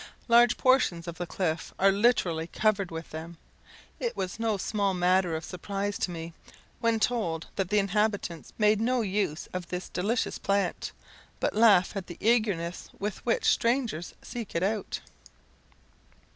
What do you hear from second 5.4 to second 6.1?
surprise to